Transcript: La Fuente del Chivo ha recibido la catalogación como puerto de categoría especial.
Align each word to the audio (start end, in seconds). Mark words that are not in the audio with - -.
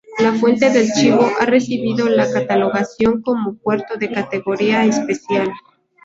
La 0.17 0.33
Fuente 0.33 0.71
del 0.71 0.89
Chivo 0.93 1.29
ha 1.39 1.45
recibido 1.45 2.09
la 2.09 2.25
catalogación 2.31 3.21
como 3.21 3.53
puerto 3.59 3.97
de 3.99 4.09
categoría 4.09 4.83
especial. 4.83 5.51